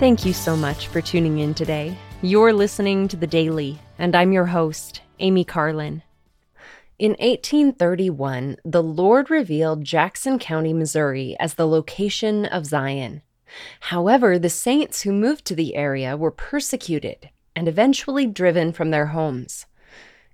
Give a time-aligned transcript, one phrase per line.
[0.00, 1.94] Thank you so much for tuning in today.
[2.22, 6.02] You're listening to The Daily, and I'm your host, Amy Carlin.
[6.98, 13.20] In 1831, the Lord revealed Jackson County, Missouri as the location of Zion.
[13.80, 19.08] However, the saints who moved to the area were persecuted and eventually driven from their
[19.08, 19.66] homes.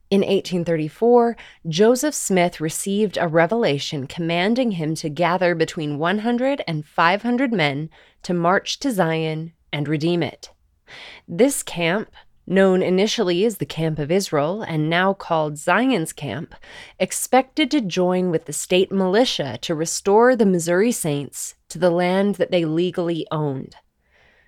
[0.08, 1.36] In 1834,
[1.68, 7.90] Joseph Smith received a revelation commanding him to gather between 100 and 500 men
[8.22, 10.50] to march to Zion and redeem it.
[11.26, 12.10] This camp,
[12.46, 16.54] known initially as the Camp of Israel and now called Zion's Camp,
[16.98, 22.36] expected to join with the state militia to restore the Missouri Saints to the land
[22.36, 23.76] that they legally owned.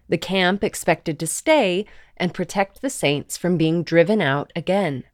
[0.08, 1.84] The camp expected to stay
[2.16, 5.04] and protect the Saints from being driven out again.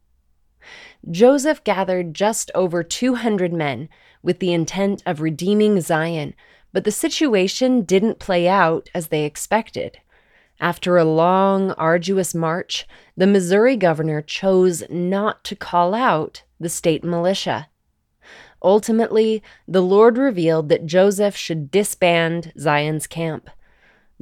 [1.09, 3.89] Joseph gathered just over 200 men
[4.23, 6.33] with the intent of redeeming Zion,
[6.75, 9.97] but the situation didn't play out as they expected.
[10.59, 17.01] After a long, arduous march, the Missouri governor chose not to call out the state
[17.01, 17.69] militia.
[18.61, 23.49] Ultimately, the Lord revealed that Joseph should disband Zion's camp.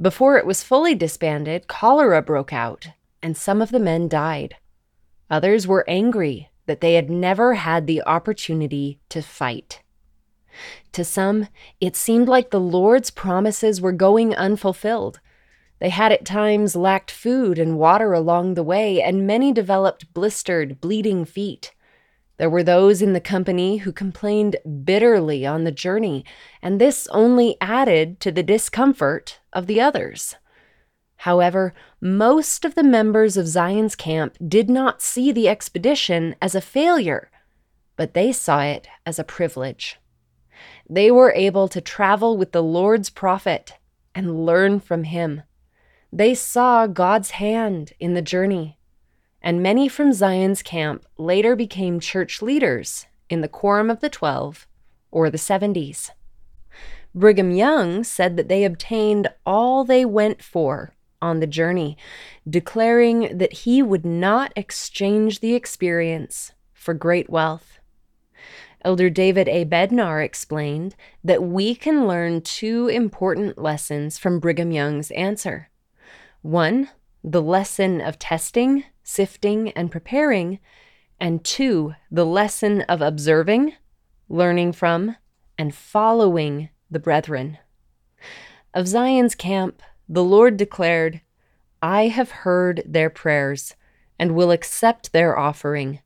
[0.00, 2.86] Before it was fully disbanded, cholera broke out,
[3.20, 4.54] and some of the men died.
[5.28, 9.82] Others were angry that they had never had the opportunity to fight.
[10.94, 11.48] To some,
[11.80, 15.18] it seemed like the Lord's promises were going unfulfilled.
[15.80, 20.80] They had at times lacked food and water along the way, and many developed blistered,
[20.80, 21.74] bleeding feet.
[22.36, 26.24] There were those in the company who complained bitterly on the journey,
[26.62, 30.36] and this only added to the discomfort of the others.
[31.16, 36.60] However, most of the members of Zion's camp did not see the expedition as a
[36.60, 37.32] failure,
[37.96, 39.98] but they saw it as a privilege.
[40.88, 43.74] They were able to travel with the Lord's prophet
[44.14, 45.42] and learn from him.
[46.12, 48.78] They saw God's hand in the journey,
[49.42, 54.66] and many from Zion's camp later became church leaders in the Quorum of the Twelve
[55.10, 56.12] or the Seventies.
[57.14, 61.96] Brigham Young said that they obtained all they went for on the journey,
[62.48, 67.78] declaring that he would not exchange the experience for great wealth.
[68.84, 69.64] Elder David A.
[69.64, 75.70] Bednar explained that we can learn two important lessons from Brigham Young's answer.
[76.42, 76.90] One,
[77.22, 80.58] the lesson of testing, sifting, and preparing,
[81.18, 83.72] and two, the lesson of observing,
[84.28, 85.16] learning from,
[85.56, 87.56] and following the brethren.
[88.74, 91.22] Of Zion's camp, the Lord declared,
[91.82, 93.74] I have heard their prayers,
[94.18, 96.00] and will accept their offering,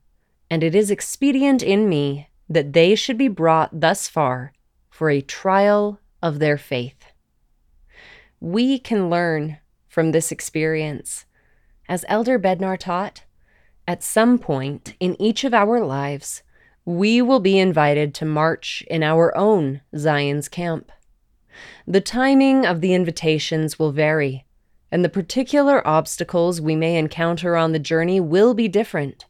[0.49, 4.53] and it is expedient in me that they should be brought thus far
[4.89, 7.05] for a trial of their faith.
[8.39, 11.25] We can learn from this experience.
[11.87, 13.23] As Elder Bednar taught,
[13.87, 16.43] at some point in each of our lives,
[16.85, 20.91] we will be invited to march in our own Zion's camp.
[21.85, 24.45] The timing of the invitations will vary,
[24.91, 29.25] and the particular obstacles we may encounter on the journey will be different.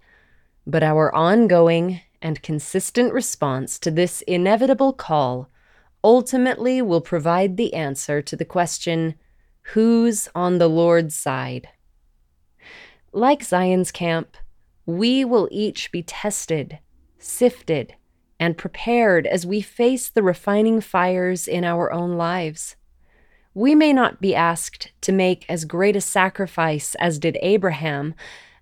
[0.68, 5.50] But our ongoing and consistent response to this inevitable call
[6.04, 9.16] ultimately will provide the answer to the question
[9.74, 11.70] Who's on the Lord's side?
[13.12, 14.36] Like Zion's camp,
[14.86, 16.80] we will each be tested,
[17.20, 17.96] sifted,
[18.40, 22.76] and prepared as we face the refining fires in our own lives.
[23.54, 28.16] We may not be asked to make as great a sacrifice as did Abraham,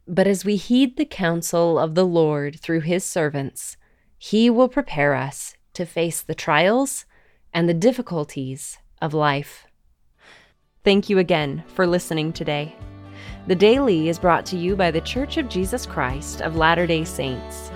[0.07, 3.77] but as we heed the counsel of the Lord through his servants,
[4.17, 7.05] he will prepare us to face the trials
[7.53, 9.67] and the difficulties of life.
[10.83, 12.75] Thank you again for listening today.
[13.47, 17.03] The Daily is brought to you by The Church of Jesus Christ of Latter day
[17.03, 17.71] Saints.